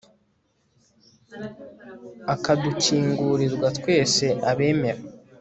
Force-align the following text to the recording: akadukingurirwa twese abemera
akadukingurirwa 2.33 3.67
twese 3.77 4.25
abemera 4.51 5.01